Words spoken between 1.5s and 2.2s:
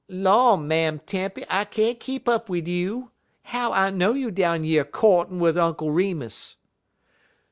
can't